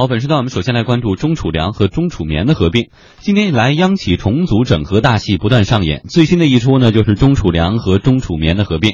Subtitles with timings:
[0.00, 2.88] 好，本时段我们首先来关注中储粮和中储棉的合并。
[3.18, 8.92] 今年以来，央企重组整合大戏不断上演，最新的一出呢，就是中储粮和中储棉的合并。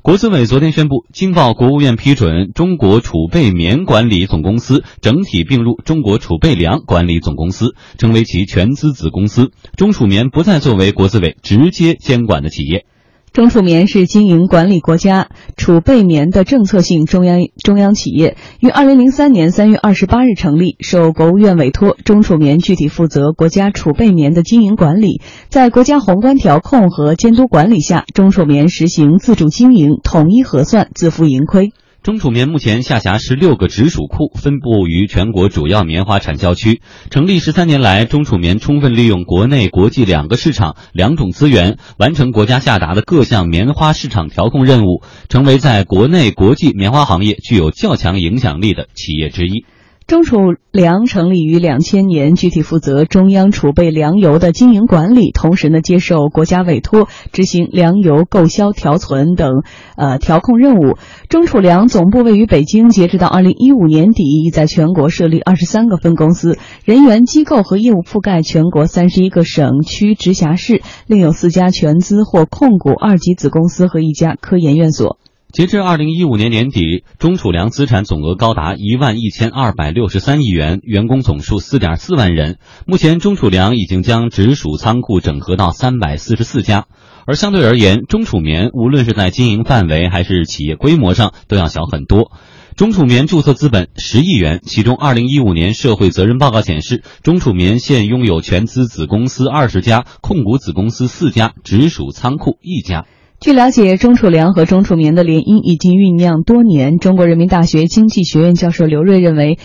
[0.00, 9.50] 国资委昨天宣布，经报国务院批准，中国储备棉管理总公司整体并入中国储备粮管理总公司，成为其全资子公司。
[9.76, 12.86] 中储棉不再作为国资委直接监管的企业。
[13.34, 15.26] 中储棉是经营管理国家
[15.56, 31.72] 储备棉的政策性中央中央企业，于二零零三年三月二十八日成立，受国务院委托，中储棉具体负责国家储备棉的经营管理，在国家宏观调控和监督管理下，中储棉实行自主经营、统一核算、自负盈亏。
[32.04, 36.82] 中储棉目前下辖十六个直属库，分布于全国主要棉花产销区。
[37.08, 49.64] 成立十三年来，中储棉充分利用国内、国际两个市场、两种资源，完成国家下达的各项棉花市场调控任务，成为在国内、国际棉花行业具有较强影响力的企业之一。
[50.06, 50.36] 中储
[50.70, 59.62] 粮成立于两千年，具体负责中央储备粮油的经营管理，同时呢接受国家委托执行粮油购销、调存等
[59.96, 60.98] 呃调控任务。
[61.30, 75.18] 中储粮总部位于北京，截止到二零一五年底，已在全国设立二十三个分公司，人员、机构和业务覆盖全国三十一个省区直辖市，另有四家全资或控股二级子公司和一家科研院所。
[75.54, 82.58] 截至二零一五年年底，中储粮资产总额高达一万一千二百六十三亿元，员工总数四点四万人。
[82.88, 86.86] 目前，中储粮已经将直属仓库整合到三百四十四家。
[87.24, 92.32] 而相对而言，中储棉无论是在经营范围还是企业规模上都要小很多。
[92.74, 103.06] 中储棉注册资本十亿元，其中二零一五年社会责任报告显示，中储棉现拥有全资子公司二十家，控股子公司四家，直属仓库一家。
[103.44, 106.96] 据了解，中储粮和中储棉的联姻已经酝酿多年。
[106.96, 109.58] 中国人民大学经济学院教授刘锐认为，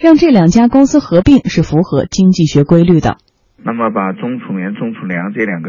[0.00, 3.18] 让这两家公司合并是符合经济学规律的。
[3.62, 5.68] 那么，把中储棉、中储粮这两个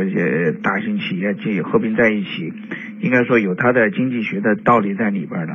[0.63, 2.55] 大型企业进合并在一起，
[3.03, 5.51] 应该说有它的经济学的道理在里边的。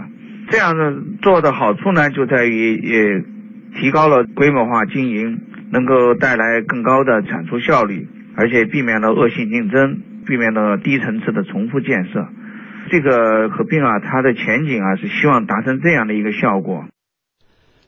[0.51, 3.25] 这样的做的好处呢，就在于也
[3.81, 5.41] 提高了规模化经营，
[5.73, 8.07] 能够带来更高的产出效率，
[8.37, 10.12] 而且避免了恶性竞争。
[10.27, 12.29] 避免了低层次的重复建设，
[12.91, 16.85] 这个合并啊，它的前景啊是希望达成这样的一个效果。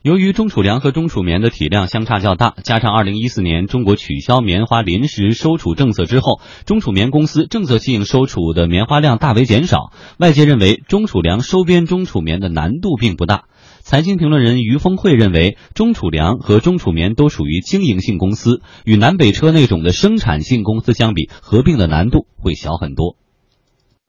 [0.01, 13.45] 由于中储粮和中储棉的体量相差较大，加上二零一四年中国取消棉花临时收储政策之后，中储棉公司政策性收储的棉花量大为减少，外界认为中储粮收编中储棉的难度并不大。
[13.85, 23.13] 财经评论人于峰会认为，中储粮和中储棉都属于经营性公司，与南北车那种的生产性公司相比，合并的难度会小很多。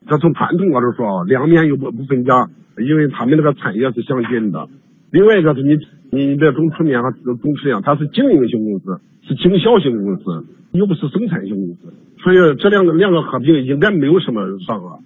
[0.09, 2.49] 这从传统角度说啊，粮棉又不不分家，
[2.81, 4.67] 因为他们那个产业是相近的。
[5.13, 5.77] 另外一个是你
[6.09, 11.93] 你的中储棉和中储粮，它是经营性公司，是经销性公司，又不是生产性公司，
[12.25, 15.05] 所以这两个两个合并应该没有什么障碍。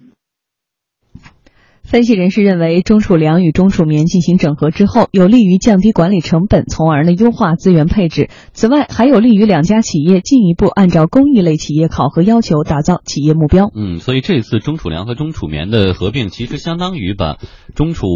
[1.91, 8.29] 分析人士认为，中储粮与中储棉进行整合之后，有利于降低管理成本，从而呢优化资源配置。
[8.53, 13.69] 此外，还有利于两家企业进一步按照公益类企业考核要求，打造企业目标。
[13.75, 17.39] 嗯，所以这次中储粮和中储棉的合并，其实相当于把
[17.75, 18.07] 中储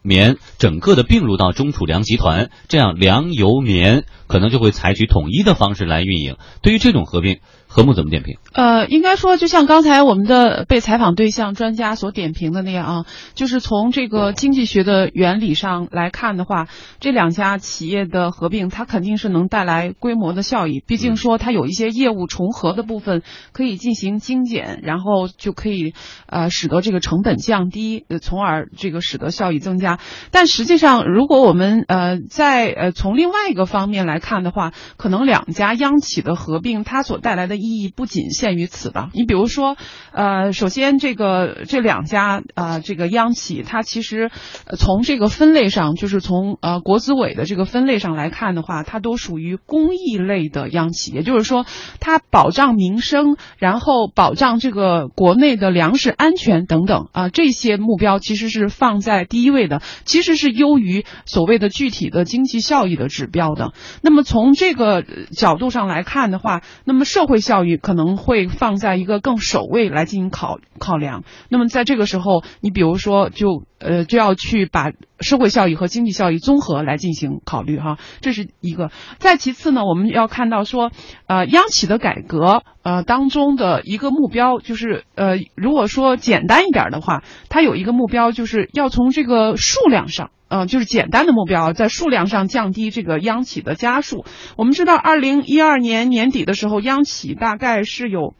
[0.00, 6.36] 棉整个的并入到中储粮集团，这样粮油棉可能就会采取统一的方式来运营。
[6.62, 7.38] 对于这种合并，
[7.74, 8.38] 何木怎么点评？
[8.52, 16.68] 呃，应该说，就像刚才我们的被采访对象专家所点评的那样啊，就是从这个经济学的原理上来看的话，
[17.00, 20.84] 这两家企业的合并，它肯定是能带来规模的效益。
[20.86, 25.94] 毕竟说它有一些业务重合的部分可以进行精简，然后就可以
[26.26, 29.98] 呃使得这个成本降低，从而这个使得效益增加。
[30.30, 39.10] 但实际上，如果我们呃在呃从另外一个方面来看的话，可能两家央企的合并，它所带来的意义不仅限于此吧。
[39.14, 39.76] 你比如说，
[40.12, 44.30] 呃，首先这个这两家啊，这个央企，它其实
[44.78, 51.64] 从这个分类上，就是从呃国资委的这个分类上来看的话，它都属于公益类的央企，也就是说，
[52.00, 63.72] 它保障民生，然后保障这个国内的粮食安全等等啊，这些目标其实是放在第一位的，其实是优于所谓的具体的经济效益的指标的。
[64.02, 65.04] 那么从这个
[65.36, 71.22] 角度上来看的话，那么社会效教育可能会放在一个更首位来进行考考量。
[71.48, 74.90] 那么在这个时候，你比如说，就呃就要去把
[75.20, 78.90] 社会效益和经济效益综合来进行考虑哈，这是一个。
[79.18, 80.90] 再其次呢，我们要看到说，
[81.28, 90.32] 呃，央企的改革呃当中的一个目标就是呃，如果说简单一点的话，它有一个目标就是要从这个数量上。
[90.54, 94.24] 嗯，就是简单的目标，在数量上降低这个央企的家数。
[94.56, 98.34] 我们知道，二零一二年年底的时候，央企大概是有。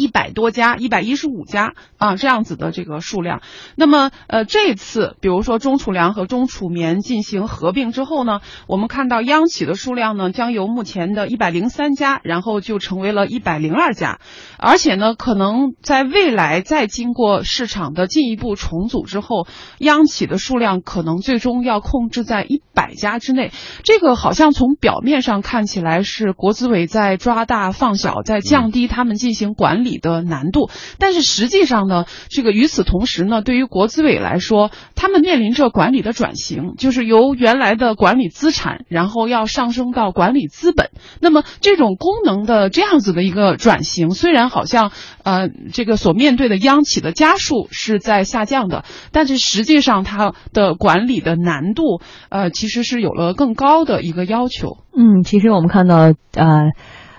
[0.00, 3.42] 一百多家，一百一十五家啊，这样子的这个数量。
[3.76, 14.20] 那么，呃，这次比如说中储粮和中储棉进行合并之后呢，我们看到央企的数量呢，将由目前的一百零三家，然后就成为了一百零二家，
[14.58, 19.46] 而且呢，可能在未来再经过市场的进一步重组之后，
[19.80, 23.52] 央企的数量可能最终要控制在一百家之内。
[23.84, 29.89] 这个好像从表面上看起来是国资委在抓大放小，在降低他们进行管理。
[29.98, 40.90] 的难度，但是实际上呢，这个与此同时呢，对于国资委来说，他们面临着管理的转型，就是由原来的管理资产，然后要上升到管理资本。
[41.20, 44.92] 那么这种功能的这样子的一个转型，虽然好像
[45.24, 54.78] 呃这个所面对的央企的家数是在下降的，但是实际上它的管理的难度呃其实是有了更高的一个要求。
[54.96, 56.70] 嗯，其实我们看到呃。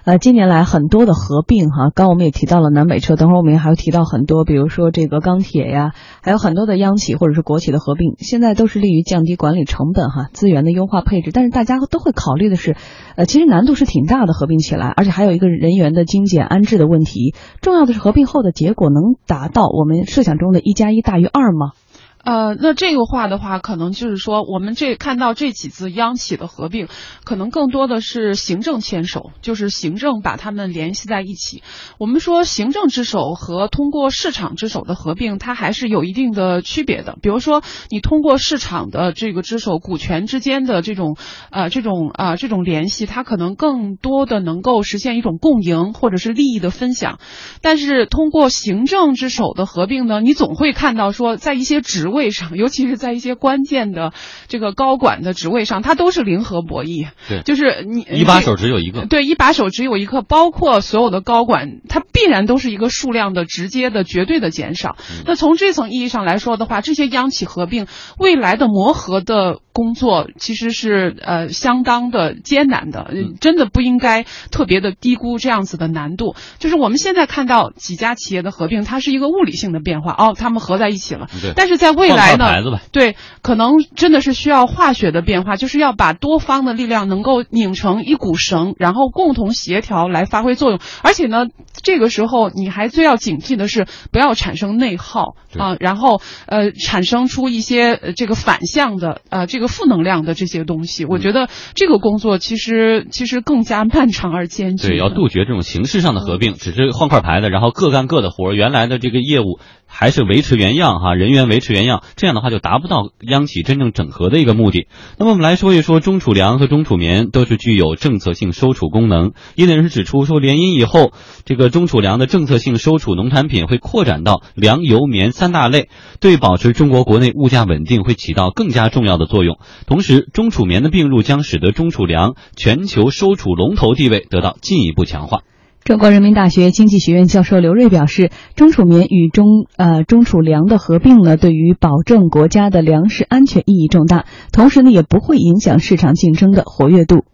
[0.04, 5.92] 呃，近年来很多的合并哈，刚我们也提到了南北车，等会儿我们也还会提到很多，比如说这个钢铁呀，
[6.24, 11.30] 还有很多的央企或者是国企的合并，现在都是利于降低管理成本哈，资源的优化配置。
[11.32, 12.76] 但是大家都会考虑的是，
[13.16, 17.36] 呃，其实难度是挺大的，合并起来，而且还有一个人员的精简安置的问题。
[17.62, 21.74] 重要的是合并后的结果能达到我们设想中的一加一大于二吗？
[22.24, 26.88] 呃，那这个话的话，可能就是说，我们这看到这几次央企的合并，
[27.24, 31.64] 可能更多的是行政牵手，就是行政把他们联系在一起。
[31.98, 37.18] 我们说行政之手和通过市场之手的合并，它还是有一定的区别的。
[37.22, 41.18] 比如说，你通过市场的这个之手，股权之间的这种
[41.50, 47.20] 呃这种啊这种联系，它可能更多的能够实现一种共赢或者是利益的分享。
[47.62, 54.14] 但是通过行政之手的合并呢，你总会看到说，在一些职位上， 尤其是在一些关键的
[54.48, 57.10] 这个高管的职位上，他都是零和博弈。
[57.28, 59.06] 对，就是你一把手只有一个。
[59.08, 64.96] 对，一把手只有一个，包括所有的高管，它必然都是一个数量的直接的、绝对的减少。
[65.26, 67.88] 那从这层意义上来说的话，这些央企合并
[68.18, 76.36] 未来的磨合的工作，其实是呃相当的艰难的，真的不应该特别的低估这样子的难度。
[76.60, 81.28] 就是我们现在看到几家企业的合并，它是一个物理性的变化，哦，他们合在一起了。
[81.42, 82.80] 对，但是在未来呢？
[82.92, 90.80] 对，可能真的是需要化学的变化，就是要把多方的力量能够拧成一股绳，然后共同协调来发挥作用。
[91.04, 91.46] 而且呢，
[91.84, 101.06] 这个时候你还最要警惕的是不要产生内耗啊，然后呃产生出一些呃这个反向的呃这个负能量的这些东西。
[101.06, 104.90] 我觉得这个工作其实其实更加漫长而艰巨。
[104.90, 109.60] 对，要杜绝这种形式上的合并，只是换块牌子，然后各干各的活儿，原来的这个业务
[109.94, 112.02] 还是维持原样哈，人员维持原样。
[112.16, 114.88] 这样的话就达不到央企真正整合的一个目的。
[115.20, 119.34] 那么我们来说一说中储粮和中储棉都是具有政策性收储功能。
[119.56, 121.12] 业内人士指出说，联姻以后，
[121.46, 125.90] 这个中储粮的政策性收储农产品会扩展到粮油棉三大类，
[126.20, 129.58] 对保持中国国内物价稳定会起到更加重要的作用。
[129.86, 135.42] 同时，中储棉的并入将使得中储粮全球收储龙头地位得到进一步强化。
[135.84, 147.26] 中国人民大学经济学院教授刘锐表示，中储棉与中呃中储粮的合并呢，对于保证国家的粮食安全意义重大，同时呢，也不会影响市场竞争的活跃度。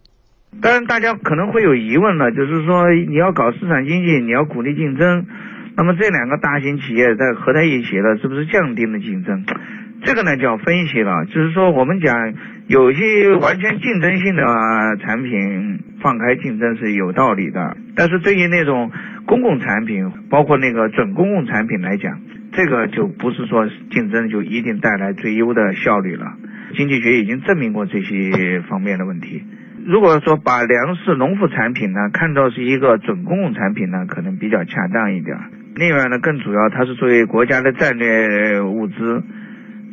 [0.62, 5.26] 当然，大家可能会有疑问了，就是说你要搞市场经济，你要鼓励竞争，
[5.76, 9.44] 那么这两个大型企业在合在一起了，是不是降低了竞争？
[10.04, 12.34] 这个呢叫分析了，就是说我们讲
[12.68, 14.44] 有些完全竞争性的
[15.00, 18.90] 产品放开竞争是有道理的，但是对于那种
[19.26, 22.20] 公共产品，包括那个准公共产品来讲，
[22.52, 26.32] 这个就不是说竞争就一定带来最优的效率了。
[26.76, 29.42] 经济学已经证明过这些方面的问题。
[29.84, 35.36] 如果说把粮食、农副产品呢看作是一个准公共产品呢，可能比较恰当一点。
[35.74, 39.22] 另外呢，更主要它是作为国家的战略物资。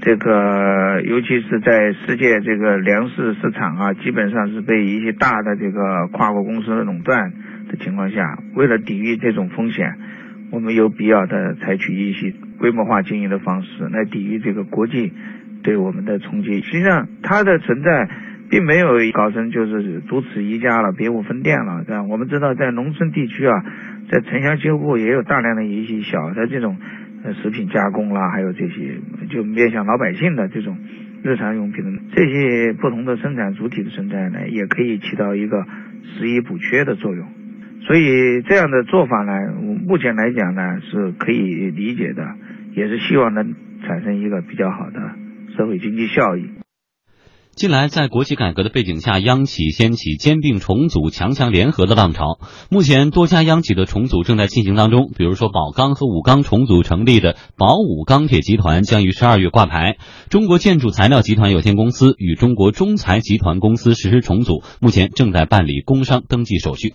[0.02, 7.32] 这个，尤其是在世界这个粮食市场啊，基本上是被一些大的这个跨国公司垄断
[7.70, 9.96] 的情况下，为了抵御这种风险，
[10.52, 15.12] 我们有必要的采取一些规模化经营的方式来抵御这个国际
[15.64, 16.62] 对我们的冲击。
[16.62, 18.08] 实际上，它的存在
[18.50, 22.04] 并没有搞成就是独此一家了，别无分店了，是吧？
[22.04, 23.64] 我们知道，在农村地区啊，
[24.12, 26.78] 在城乡结合部也有大量的一些小的这种。
[27.34, 30.78] 食品加工啦，还有这些就面向老百姓的这种
[31.24, 35.66] 日常用品的这些不同的生产主体的存在呢，也可以起到一个
[36.04, 37.28] 拾遗补缺的作用。
[37.82, 39.34] 所以这样的做法呢，
[39.86, 42.36] 目前来讲呢是可以理解的，
[42.74, 43.54] 也是希望能
[43.84, 45.12] 产生一个比较好的
[45.56, 46.65] 社会经济效益。
[47.56, 52.38] 近来，在国企改革的背景下，央企掀起兼并重组、强强联合的浪潮。
[52.70, 55.10] 目前，多家央企的重组正在进行当中。
[55.18, 59.96] 比如说，宝钢和武钢重组成立的宝武钢铁集团将于十二月挂牌。
[60.30, 66.94] 中国建筑材料集团有限公司与中国中材集团公司实施重组，目前正在办理工商登记手续。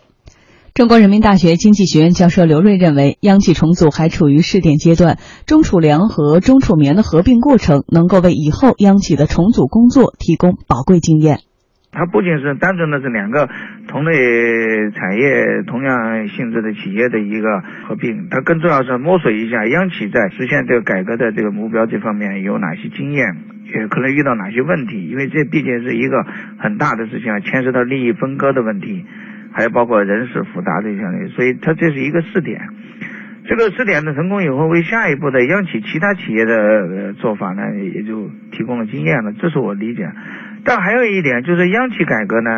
[0.81, 11.45] 中国人民大学经济学院教授刘锐认为，央企重组还处于试点阶段，中储粮和中储棉的合并过程能够为以后央企的重组工作提供宝贵经验。
[11.93, 13.45] 它不仅是单纯的是两个
[13.93, 14.17] 同类
[14.97, 23.37] 产业、同样性质的企业的一个合并，它更重要是摸索一下央企在实现这个改革的这个目标这方面有哪些经验，
[23.69, 26.25] 也可能遇到哪些问题，因为这毕竟是一个
[26.57, 29.05] 很大的事情，牵涉到利益分割的问题。
[29.53, 32.61] 还有包括人事复杂这些，所以它这是一个试点。
[33.47, 37.63] 这个试点的成功以后，为下一步的央企其他企业的做法呢，
[37.95, 39.33] 也就提供了经验了。
[39.33, 40.09] 这是我理解。
[40.65, 42.51] 但还有一点就是，央企改革呢，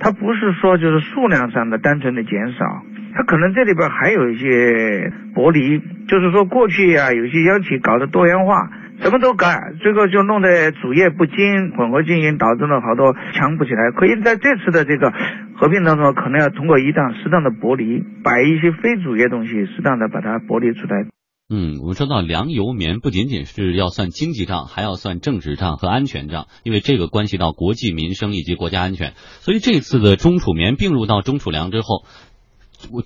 [0.00, 2.82] 它不是说就是数量上的单纯的减少，
[3.14, 8.68] 它可能这里边还有一些剥离，就是说过去呀，有些央企搞的多元化。
[9.00, 13.90] 什么都改，最后就弄得主业不精，混合经营，导致了好多强不起来。
[13.90, 15.12] 可以在这次的这个
[15.56, 21.06] 合并当中，可能要通过一档适当的剥离，把一些非主业东西适当的把它剥离出来。
[21.48, 29.12] 嗯，我们说到粮油棉，不仅仅是要算经济账，还要算政治账和安全账，因为这个关系到国计民生以及国家安全。
[29.16, 32.04] 所以这次的中储棉并入到中储粮之后。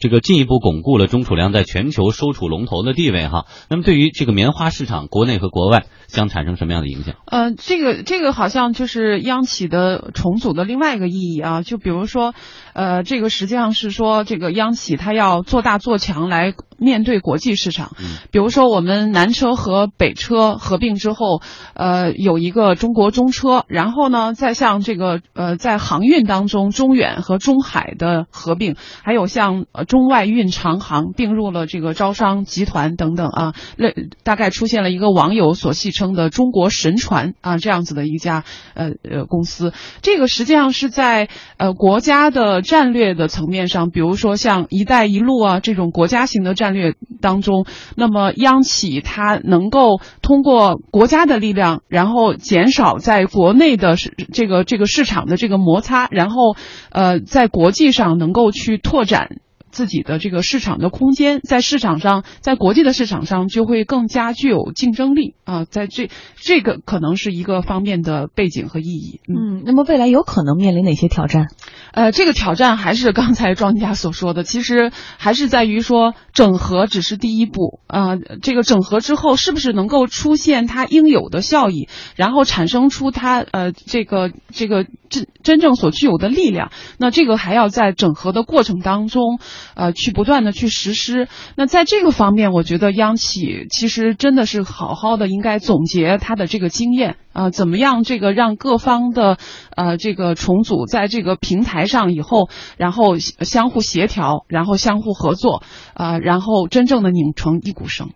[0.00, 3.47] 这个进一步巩固了中储粮在全球收储龙头的地位哈。
[3.68, 7.14] 那么对于这个棉花市场，国内和国外将产生什么样的影响？
[7.26, 11.62] 呃，这个这个好像就是央企的重组的另外一个意义啊。
[11.62, 12.35] 就比如说，
[12.73, 17.92] 呃，这个实际上是说这个央企它要做大做强来面对国际市场。
[18.30, 21.42] 比如说我们南车和北车合并之后，
[21.75, 29.64] 呃，有一个中国中车，然后呢，再像这个呃在航运当中中远和中海的合并，还有像。
[29.73, 38.44] 呃，中外运长航并入了这个招商集团等等啊，类大概出现了一个网友所戏称的“中国神船”啊这样子的一家
[38.75, 39.73] 呃呃公司。
[40.00, 47.64] 这个实际上是在呃国家的战略的层面上，比如说像“一带一路”啊这种国家型的战战略当中，
[47.96, 56.56] 那么央企它能够通过国家的力量，然后减少在国内的这个这个市场的这个摩擦，然后
[56.90, 59.38] 呃在国际上能够去拓展。
[59.78, 69.20] 自己的这个市场的空间，在市场上，在国际的市场上就会更加具有竞争力啊，在这这个可能是一个方面的背景和意义。
[69.28, 71.47] 嗯，那么未来有可能面临哪些挑战？
[71.92, 89.38] 呃，这个挑战还是刚才庄家所说的，其实还是在于说整合只是第一步啊，这个整合之后是不是能够出现它应有的效益，然后产生出它呃这个这个真真正所具有的力量，那这个还要在整合的过程当中。
[89.75, 91.28] 呃，去不断的去实施。
[91.56, 99.38] 那在这个方面，我觉得央企其实真的是好好的应该总结它的这个经验啊，怎么样这个让各方的
[99.76, 105.62] 呃这个重组在这个平台上以后，然后相互协调，然后相互合作
[105.94, 108.10] 啊，然后真正的拧成一股绳。